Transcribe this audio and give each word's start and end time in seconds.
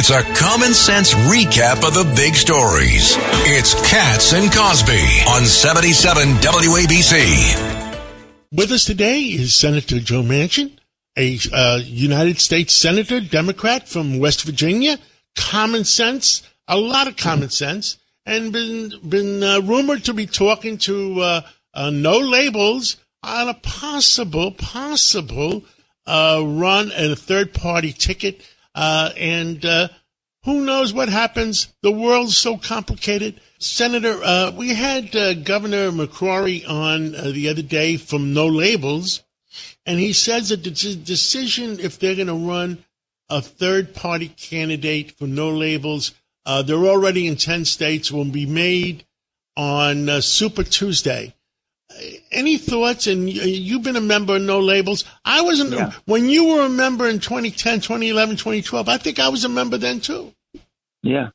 It's 0.00 0.10
a 0.10 0.22
common 0.22 0.74
sense 0.74 1.12
recap 1.12 1.84
of 1.84 1.92
the 1.92 2.04
big 2.14 2.36
stories. 2.36 3.16
It's 3.50 3.74
Cats 3.90 4.32
and 4.32 4.46
Cosby 4.52 5.24
on 5.28 5.44
77 5.44 6.34
WABC. 6.34 8.06
With 8.52 8.70
us 8.70 8.84
today 8.84 9.22
is 9.22 9.56
Senator 9.56 9.98
Joe 9.98 10.22
Manchin, 10.22 10.78
a 11.16 11.40
uh, 11.52 11.80
United 11.82 12.38
States 12.38 12.74
Senator, 12.74 13.20
Democrat 13.20 13.88
from 13.88 14.20
West 14.20 14.44
Virginia. 14.44 15.00
Common 15.34 15.82
sense, 15.82 16.44
a 16.68 16.78
lot 16.78 17.08
of 17.08 17.16
common 17.16 17.50
sense, 17.50 17.98
and 18.24 18.52
been 18.52 18.92
been 19.04 19.42
uh, 19.42 19.58
rumored 19.62 20.04
to 20.04 20.14
be 20.14 20.26
talking 20.26 20.78
to 20.78 21.20
uh, 21.20 21.40
uh, 21.74 21.90
no 21.90 22.18
labels 22.18 22.98
on 23.24 23.48
a 23.48 23.54
possible 23.54 24.52
possible 24.52 25.64
uh, 26.06 26.40
run 26.46 26.92
and 26.92 27.10
a 27.10 27.16
third 27.16 27.52
party 27.52 27.92
ticket. 27.92 28.44
Uh, 28.78 29.10
and 29.16 29.64
uh, 29.64 29.88
who 30.44 30.64
knows 30.64 30.94
what 30.94 31.08
happens? 31.08 31.74
The 31.82 31.90
world's 31.90 32.36
so 32.36 32.56
complicated. 32.56 33.40
Senator, 33.58 34.20
uh, 34.22 34.52
we 34.52 34.68
had 34.68 35.16
uh, 35.16 35.34
Governor 35.34 35.90
McCrory 35.90 36.62
on 36.68 37.16
uh, 37.16 37.32
the 37.32 37.48
other 37.48 37.62
day 37.62 37.96
from 37.96 38.32
No 38.32 38.46
Labels, 38.46 39.24
and 39.84 39.98
he 39.98 40.12
says 40.12 40.50
that 40.50 40.62
the 40.62 40.70
de- 40.70 40.94
decision 40.94 41.80
if 41.80 41.98
they're 41.98 42.14
going 42.14 42.28
to 42.28 42.34
run 42.34 42.84
a 43.28 43.42
third 43.42 43.96
party 43.96 44.28
candidate 44.28 45.10
for 45.18 45.26
No 45.26 45.50
Labels, 45.50 46.14
uh, 46.46 46.62
they're 46.62 46.76
already 46.76 47.26
in 47.26 47.34
10 47.34 47.64
states, 47.64 48.12
will 48.12 48.26
be 48.26 48.46
made 48.46 49.04
on 49.56 50.22
Super 50.22 50.62
Tuesday. 50.62 51.34
Any 52.30 52.58
thoughts? 52.58 53.06
And 53.06 53.28
you've 53.30 53.82
been 53.82 53.96
a 53.96 54.00
member 54.00 54.36
of 54.36 54.42
No 54.42 54.60
Labels. 54.60 55.04
I 55.24 55.40
wasn't, 55.42 55.70
Yeah. 55.72 55.92
when 56.04 56.28
you 56.28 56.48
were 56.48 56.62
a 56.62 56.68
member 56.68 57.08
in 57.08 57.20
2010, 57.20 57.80
2011, 57.80 58.36
2012, 58.36 58.88
I 58.88 58.96
think 58.98 59.18
I 59.18 59.28
was 59.28 59.44
a 59.44 59.48
member 59.48 59.78
then 59.78 60.00
too. 60.00 60.32
Yeah. 61.02 61.28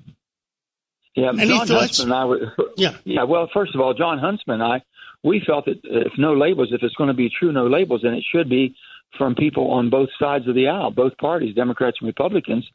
Yeah. 1.16 1.30
Any 1.30 1.48
Jon 1.48 1.68
thoughts? 1.68 1.98
Huntsman 1.98 2.12
and 2.12 2.14
I 2.20 2.26
were, 2.26 2.54
Yeah. 2.78 2.96
yeah. 3.06 3.24
Well, 3.24 3.50
first 3.54 3.76
of 3.76 3.82
all, 3.82 3.94
Jon 3.94 4.20
Huntsman 4.20 4.62
and 4.62 4.74
I, 4.74 4.82
we 5.24 5.42
felt 5.46 5.66
that 5.66 5.80
if 5.84 6.14
no 6.18 6.34
labels, 6.34 6.70
if 6.72 6.84
it's 6.84 6.96
going 6.96 7.08
to 7.08 7.14
be 7.14 7.30
true 7.30 7.52
no 7.52 7.68
labels, 7.68 8.02
then 8.04 8.14
it 8.14 8.24
should 8.32 8.50
be 8.50 8.76
from 9.18 9.36
people 9.36 9.70
on 9.72 9.90
both 9.90 10.10
sides 10.20 10.48
of 10.48 10.56
the 10.56 10.68
aisle, 10.68 10.90
both 10.92 11.16
parties, 11.18 11.54
Democrats 11.56 11.98
and 12.02 12.08
Republicans, 12.08 12.68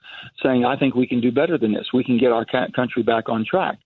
saying, 0.43 0.65
I 0.65 0.77
think 0.77 0.95
we 0.95 1.07
can 1.07 1.21
do 1.21 1.33
better 1.33 1.59
than 1.59 1.73
this. 1.73 1.89
We 1.93 2.05
can 2.05 2.17
get 2.17 2.31
our 2.33 2.45
country 2.75 3.03
back 3.03 3.29
on 3.29 3.45
track. 3.45 3.79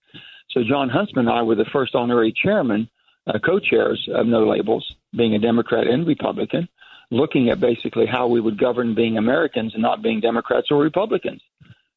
So 0.50 0.60
Jon 0.62 0.91
Huntsman 0.91 1.28
and 1.28 1.34
I 1.38 1.42
were 1.42 1.55
the 1.55 1.64
first 1.72 1.94
honorary 1.94 2.30
chairman, 2.30 2.91
uh, 3.27 3.39
co-chairs 3.45 4.09
of 4.15 4.27
No 4.27 4.47
Labels, 4.47 4.84
being 5.17 5.34
a 5.34 5.39
Democrat 5.39 5.87
and 5.87 6.06
Republican, 6.06 6.69
looking 7.11 7.51
at 7.51 7.61
basically 7.61 8.06
how 8.06 8.27
we 8.27 8.41
would 8.41 8.59
govern 8.59 8.95
being 8.95 9.19
Americans 9.19 9.75
and 9.75 9.83
not 9.83 10.03
being 10.03 10.20
Democrats 10.20 10.69
or 10.70 10.78
Republicans. 10.78 11.43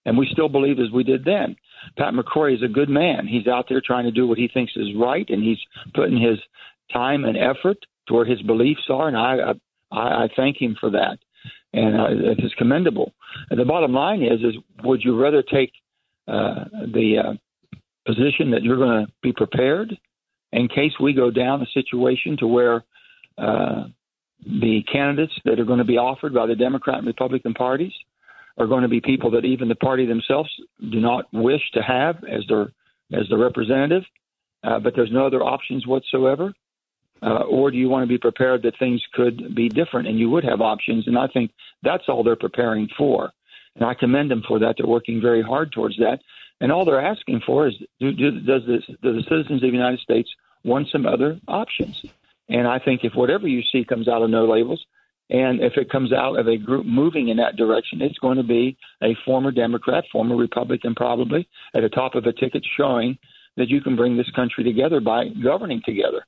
And 0.06 0.18
we 0.18 0.30
still 0.32 0.50
believe 0.50 0.80
as 0.80 0.92
we 0.92 1.04
did 1.04 1.26
then. 1.26 1.56
Pat 1.98 2.14
McCrory 2.14 2.56
is 2.56 2.64
a 2.64 2.68
good 2.68 2.90
man. 2.90 3.28
He's 3.28 3.48
out 3.48 3.66
there 3.70 3.82
trying 3.82 4.06
to 4.06 4.12
do 4.12 4.28
what 4.28 4.38
he 4.38 4.48
thinks 4.48 4.74
is 4.76 4.96
right, 4.96 5.28
and 5.30 5.44
he's 5.44 5.58
putting 5.94 6.20
his 6.20 6.38
time 6.92 7.26
and 7.26 7.38
effort 7.38 7.78
to 8.08 8.14
where 8.14 8.26
his 8.26 8.42
beliefs 8.44 8.88
are, 8.90 9.08
and 9.08 9.18
I 9.18 9.54
I, 9.92 9.98
I 9.98 10.30
thank 10.36 10.62
him 10.62 10.76
for 10.80 10.92
that, 10.92 11.18
and 11.74 12.00
uh, 12.00 12.32
it 12.32 12.44
is 12.44 12.54
commendable. 12.58 13.14
And 13.50 13.60
the 13.60 13.66
bottom 13.66 13.94
line 13.94 14.22
is, 14.22 14.42
is 14.42 14.56
would 14.84 15.04
you 15.04 15.20
rather 15.20 15.42
take 15.42 15.72
uh, 16.28 16.66
the 16.94 17.18
uh, 17.24 17.34
position 18.06 18.52
that 18.52 18.64
you're 18.64 18.78
going 18.78 19.06
to 19.06 19.12
be 19.22 19.34
prepared 19.34 19.98
in 20.56 20.68
case 20.68 20.94
we 21.00 21.14
go 21.14 21.30
down 21.30 21.62
a 21.62 21.66
situation 21.74 22.38
to 22.38 22.48
where 22.48 22.84
uh, 23.38 23.84
the 24.46 24.84
candidates 24.92 25.34
that 25.44 25.60
are 25.60 25.66
going 25.66 25.80
to 25.80 25.86
be 25.86 25.98
offered 25.98 26.34
by 26.34 26.46
the 26.46 26.56
Democrat 26.56 27.00
and 27.00 27.08
Republican 27.08 27.54
parties 27.54 27.92
are 28.58 28.68
going 28.68 28.84
to 28.84 28.88
be 28.88 29.02
people 29.02 29.32
that 29.32 29.44
even 29.44 29.68
the 29.68 29.76
party 29.76 30.06
themselves 30.06 30.50
do 30.80 31.00
not 31.00 31.26
wish 31.34 31.62
to 31.74 31.82
have 31.82 32.24
as 32.24 32.44
their 32.48 32.72
as 33.14 33.28
the 33.30 33.38
representative, 33.38 34.04
uh, 34.64 34.80
but 34.80 34.94
there's 34.96 35.12
no 35.12 35.28
other 35.28 35.44
options 35.44 35.86
whatsoever. 35.86 36.54
Uh, 37.22 37.44
or 37.44 37.70
do 37.70 37.78
you 37.78 37.88
want 37.88 38.04
to 38.04 38.08
be 38.08 38.18
prepared 38.18 38.64
that 38.64 38.78
things 38.80 39.02
could 39.14 39.56
be 39.56 39.70
different 39.70 40.08
and 40.08 40.20
you 40.20 40.30
would 40.30 40.44
have 40.44 40.60
options? 40.60 41.08
And 41.08 41.18
I 41.18 41.28
think 41.28 41.52
that's 41.84 42.04
all 42.08 42.24
they're 42.24 42.36
preparing 42.36 42.90
for. 42.98 43.32
And 43.76 43.86
I 43.86 43.94
commend 43.94 44.32
them 44.32 44.44
for 44.48 44.60
that. 44.60 44.76
They're 44.78 44.88
working 44.88 45.22
very 45.22 45.42
hard 45.42 45.72
towards 45.72 45.98
that. 45.98 46.20
And 46.62 46.72
all 46.72 46.84
they're 46.84 47.06
asking 47.06 47.42
for 47.46 47.68
is 47.68 47.74
do, 48.00 48.12
do, 48.12 48.32
does, 48.42 48.64
this, 48.68 48.84
the 49.02 49.24
citizens 49.30 49.64
of 49.64 49.70
the 49.70 49.78
United 49.78 50.00
States 50.00 50.30
want 50.66 50.90
some 50.92 51.06
other 51.06 51.40
options? 51.48 52.04
And 52.50 52.68
I 52.68 52.80
think 52.80 53.04
if 53.04 53.14
whatever 53.16 53.48
you 53.48 53.62
see 53.72 53.86
comes 53.86 54.08
out 54.08 54.22
of 54.22 54.30
no 54.30 54.46
labels, 54.46 54.84
and 55.30 55.62
if 55.62 55.74
it 55.78 55.90
comes 55.90 56.14
out 56.14 56.38
of 56.38 56.48
a 56.48 56.58
group 56.58 56.86
moving 56.86 57.30
in 57.30 57.38
that 57.38 57.56
direction, 57.56 58.02
it's 58.02 58.18
going 58.20 58.38
to 58.38 58.44
be 58.44 58.78
a 59.02 59.16
former 59.26 59.52
Democrat, 59.52 60.04
former 60.12 60.36
Republican, 60.36 60.94
probably 60.94 61.48
at 61.74 61.82
the 61.82 61.90
top 61.90 62.14
of 62.14 62.26
a 62.26 62.34
ticket 62.34 62.64
showing 62.78 63.18
that 63.58 63.70
you 63.70 63.82
can 63.82 63.96
bring 63.96 64.18
this 64.18 64.30
country 64.36 64.64
together 64.64 65.00
by 65.00 65.30
governing 65.30 65.82
together, 65.84 66.26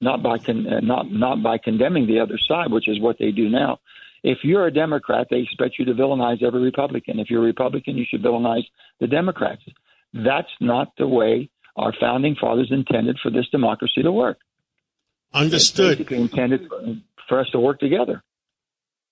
not 0.00 0.22
by 0.22 0.38
con- 0.38 0.66
uh, 0.66 0.80
not 0.80 1.10
not 1.10 1.42
by 1.42 1.58
condemning 1.58 2.06
the 2.06 2.20
other 2.20 2.38
side, 2.48 2.70
which 2.70 2.88
is 2.88 3.00
what 3.00 3.18
they 3.18 3.32
do 3.32 3.50
now. 3.50 3.78
If 4.22 4.38
you're 4.42 4.66
a 4.66 4.72
Democrat, 4.72 5.26
they 5.30 5.40
expect 5.40 5.78
you 5.78 5.84
to 5.84 5.92
villainize 5.92 6.42
every 6.42 6.62
Republican. 6.62 7.20
If 7.20 7.28
you're 7.28 7.42
a 7.42 7.46
Republican, 7.46 7.96
you 7.96 8.06
should 8.08 8.22
villainize 8.22 8.64
the 8.98 9.06
Democrats. 9.06 9.62
That's 10.14 10.48
not 10.60 10.92
the 10.96 11.06
way 11.06 11.50
our 11.76 11.92
founding 12.00 12.36
fathers 12.40 12.68
intended 12.70 13.18
for 13.22 13.30
this 13.30 13.46
democracy 13.50 14.02
to 14.02 14.12
work. 14.12 14.38
Understood. 15.32 15.98
Basically 15.98 16.18
intended 16.18 16.68
for- 17.28 17.40
us 17.40 17.48
to 17.50 17.58
work 17.60 17.80
together. 17.80 18.22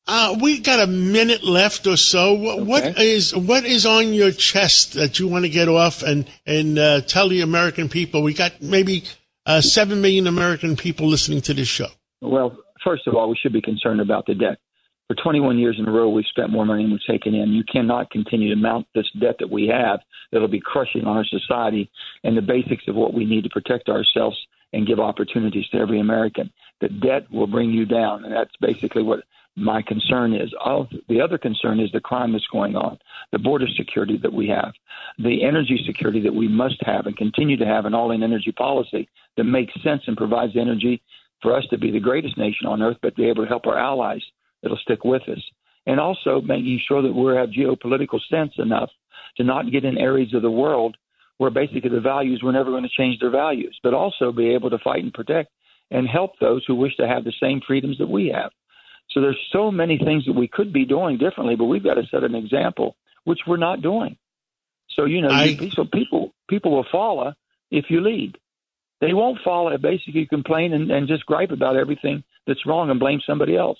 Uh, 0.06 0.36
we 0.40 0.60
got 0.60 0.80
a 0.80 0.86
minute 0.86 1.42
left 1.42 1.86
or 1.86 1.96
so. 1.96 2.34
What, 2.34 2.66
what 2.66 2.84
Okay. 2.84 3.14
is 3.14 3.34
what 3.34 3.64
is 3.64 3.86
on 3.86 4.12
your 4.12 4.30
chest 4.32 4.92
that 4.94 5.18
you 5.18 5.26
want 5.28 5.46
to 5.46 5.48
get 5.48 5.66
off 5.68 6.02
and 6.02 6.26
and 6.46 6.78
uh, 6.78 7.00
tell 7.00 7.28
the 7.30 7.40
American 7.40 7.88
people? 7.88 8.22
We 8.22 8.34
got 8.34 8.60
maybe 8.60 9.04
uh, 9.46 9.62
seven 9.62 10.02
million 10.02 10.26
American 10.26 10.76
people 10.76 11.06
listening 11.08 11.40
to 11.42 11.54
this 11.54 11.68
show. 11.68 11.88
Well, 12.20 12.56
first 12.84 13.06
of 13.06 13.14
all, 13.14 13.30
we 13.30 13.36
should 13.36 13.54
be 13.54 13.62
concerned 13.62 14.00
about 14.00 14.26
the 14.26 14.34
debt. 14.34 14.58
For 15.14 15.22
21 15.22 15.58
years 15.58 15.76
in 15.78 15.86
a 15.86 15.92
row, 15.92 16.08
we've 16.08 16.24
spent 16.26 16.50
more 16.50 16.66
money 16.66 16.82
than 16.82 16.90
we've 16.90 17.06
taken 17.06 17.36
in. 17.36 17.52
You 17.52 17.62
cannot 17.62 18.10
continue 18.10 18.48
to 18.48 18.60
mount 18.60 18.88
this 18.96 19.08
debt 19.20 19.36
that 19.38 19.50
we 19.50 19.68
have 19.68 20.00
that'll 20.32 20.48
be 20.48 20.60
crushing 20.60 21.04
on 21.04 21.16
our 21.16 21.24
society 21.24 21.88
and 22.24 22.36
the 22.36 22.42
basics 22.42 22.88
of 22.88 22.96
what 22.96 23.14
we 23.14 23.24
need 23.24 23.44
to 23.44 23.50
protect 23.50 23.88
ourselves 23.88 24.36
and 24.72 24.88
give 24.88 24.98
opportunities 24.98 25.68
to 25.68 25.78
every 25.78 26.00
American. 26.00 26.52
The 26.80 26.88
debt 26.88 27.30
will 27.30 27.46
bring 27.46 27.70
you 27.70 27.84
down, 27.84 28.24
and 28.24 28.34
that's 28.34 28.56
basically 28.60 29.04
what 29.04 29.20
my 29.54 29.82
concern 29.82 30.34
is. 30.34 30.52
All, 30.58 30.88
the 31.08 31.20
other 31.20 31.38
concern 31.38 31.78
is 31.78 31.92
the 31.92 32.00
crime 32.00 32.32
that's 32.32 32.48
going 32.48 32.74
on, 32.74 32.98
the 33.30 33.38
border 33.38 33.68
security 33.76 34.16
that 34.16 34.32
we 34.32 34.48
have, 34.48 34.72
the 35.18 35.44
energy 35.44 35.80
security 35.86 36.22
that 36.22 36.34
we 36.34 36.48
must 36.48 36.82
have 36.84 37.06
and 37.06 37.16
continue 37.16 37.56
to 37.58 37.66
have 37.66 37.84
an 37.84 37.94
all 37.94 38.10
in 38.10 38.24
energy 38.24 38.50
policy 38.50 39.08
that 39.36 39.44
makes 39.44 39.80
sense 39.80 40.02
and 40.08 40.16
provides 40.16 40.56
energy 40.56 41.00
for 41.40 41.54
us 41.54 41.64
to 41.70 41.78
be 41.78 41.92
the 41.92 42.00
greatest 42.00 42.36
nation 42.36 42.66
on 42.66 42.82
earth, 42.82 42.96
but 43.00 43.14
be 43.14 43.28
able 43.28 43.44
to 43.44 43.48
help 43.48 43.68
our 43.68 43.78
allies 43.78 44.22
that'll 44.64 44.76
stick 44.78 45.04
with 45.04 45.22
us. 45.28 45.38
And 45.86 46.00
also 46.00 46.40
making 46.40 46.80
sure 46.88 47.02
that 47.02 47.12
we 47.12 47.36
have 47.36 47.50
geopolitical 47.50 48.18
sense 48.28 48.54
enough 48.58 48.90
to 49.36 49.44
not 49.44 49.70
get 49.70 49.84
in 49.84 49.98
areas 49.98 50.34
of 50.34 50.42
the 50.42 50.50
world 50.50 50.96
where 51.38 51.50
basically 51.50 51.90
the 51.90 52.00
values 52.00 52.40
we're 52.42 52.52
never 52.52 52.70
going 52.70 52.84
to 52.84 52.88
change 52.88 53.20
their 53.20 53.30
values, 53.30 53.78
but 53.82 53.92
also 53.94 54.32
be 54.32 54.54
able 54.54 54.70
to 54.70 54.78
fight 54.78 55.02
and 55.04 55.12
protect 55.12 55.50
and 55.90 56.08
help 56.08 56.32
those 56.40 56.64
who 56.66 56.74
wish 56.74 56.96
to 56.96 57.06
have 57.06 57.24
the 57.24 57.32
same 57.40 57.60
freedoms 57.66 57.98
that 57.98 58.08
we 58.08 58.28
have. 58.28 58.50
So 59.10 59.20
there's 59.20 59.38
so 59.52 59.70
many 59.70 59.98
things 59.98 60.24
that 60.26 60.32
we 60.32 60.48
could 60.48 60.72
be 60.72 60.84
doing 60.84 61.18
differently, 61.18 61.56
but 61.56 61.64
we've 61.66 61.84
got 61.84 61.94
to 61.94 62.06
set 62.10 62.24
an 62.24 62.34
example, 62.34 62.96
which 63.24 63.40
we're 63.46 63.58
not 63.58 63.82
doing. 63.82 64.16
So 64.96 65.04
you 65.04 65.20
know, 65.20 65.28
I- 65.30 65.46
so 65.70 65.84
people 65.84 66.32
people 66.48 66.70
will 66.70 66.86
follow 66.90 67.34
if 67.70 67.90
you 67.90 68.00
lead. 68.00 68.38
They 69.00 69.12
won't 69.12 69.40
follow 69.44 69.70
if 69.72 69.82
basically 69.82 70.20
you 70.20 70.26
complain 70.28 70.72
and, 70.72 70.90
and 70.90 71.08
just 71.08 71.26
gripe 71.26 71.50
about 71.50 71.76
everything 71.76 72.22
that's 72.46 72.64
wrong 72.64 72.90
and 72.90 73.00
blame 73.00 73.20
somebody 73.26 73.56
else. 73.56 73.78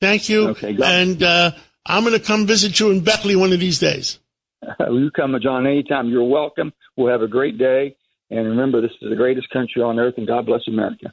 Thank 0.00 0.28
you. 0.28 0.48
Okay, 0.48 0.76
and 0.82 1.22
uh, 1.22 1.52
I'm 1.86 2.04
going 2.04 2.18
to 2.18 2.24
come 2.24 2.46
visit 2.46 2.80
you 2.80 2.90
in 2.90 3.00
Beckley 3.00 3.36
one 3.36 3.52
of 3.52 3.60
these 3.60 3.78
days. 3.78 4.18
you 4.80 5.10
come, 5.14 5.36
John, 5.42 5.66
anytime. 5.66 6.08
You're 6.08 6.24
welcome. 6.24 6.72
We'll 6.96 7.10
have 7.12 7.22
a 7.22 7.28
great 7.28 7.58
day. 7.58 7.96
And 8.30 8.46
remember, 8.46 8.80
this 8.80 8.92
is 9.02 9.10
the 9.10 9.16
greatest 9.16 9.50
country 9.50 9.82
on 9.82 9.98
earth, 9.98 10.14
and 10.16 10.26
God 10.26 10.46
bless 10.46 10.62
America. 10.68 11.12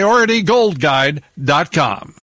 PriorityGoldGuide.com. 0.01 2.15